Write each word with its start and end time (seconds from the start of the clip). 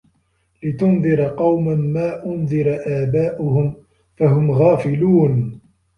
لِتُنذِرَ 0.63 1.23
قَومًا 1.27 1.75
ما 1.75 2.25
أُنذِرَ 2.25 2.79
آباؤُهُم 2.87 3.73
فَهُم 4.17 4.51
غافِلونَ 4.51 5.59